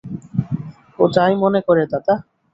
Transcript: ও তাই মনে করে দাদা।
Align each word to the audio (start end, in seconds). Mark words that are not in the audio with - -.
ও 0.99 1.05
তাই 1.15 1.33
মনে 1.43 1.59
করে 1.67 1.83
দাদা। 1.91 2.13